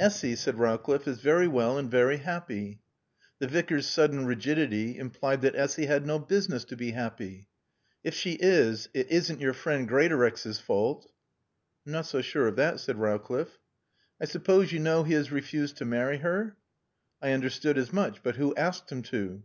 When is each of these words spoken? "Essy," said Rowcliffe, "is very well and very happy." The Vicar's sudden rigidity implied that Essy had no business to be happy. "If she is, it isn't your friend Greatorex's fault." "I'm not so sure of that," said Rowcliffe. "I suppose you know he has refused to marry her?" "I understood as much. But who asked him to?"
"Essy," 0.00 0.34
said 0.36 0.58
Rowcliffe, 0.58 1.06
"is 1.06 1.20
very 1.20 1.46
well 1.46 1.76
and 1.76 1.90
very 1.90 2.16
happy." 2.16 2.80
The 3.40 3.46
Vicar's 3.46 3.86
sudden 3.86 4.24
rigidity 4.24 4.96
implied 4.96 5.42
that 5.42 5.54
Essy 5.54 5.84
had 5.84 6.06
no 6.06 6.18
business 6.18 6.64
to 6.64 6.76
be 6.76 6.92
happy. 6.92 7.46
"If 8.02 8.14
she 8.14 8.38
is, 8.40 8.88
it 8.94 9.06
isn't 9.10 9.42
your 9.42 9.52
friend 9.52 9.86
Greatorex's 9.86 10.58
fault." 10.58 11.12
"I'm 11.84 11.92
not 11.92 12.06
so 12.06 12.22
sure 12.22 12.46
of 12.46 12.56
that," 12.56 12.80
said 12.80 12.96
Rowcliffe. 12.96 13.58
"I 14.18 14.24
suppose 14.24 14.72
you 14.72 14.78
know 14.78 15.02
he 15.04 15.12
has 15.12 15.30
refused 15.30 15.76
to 15.76 15.84
marry 15.84 16.16
her?" 16.20 16.56
"I 17.20 17.32
understood 17.32 17.76
as 17.76 17.92
much. 17.92 18.22
But 18.22 18.36
who 18.36 18.54
asked 18.54 18.90
him 18.90 19.02
to?" 19.12 19.44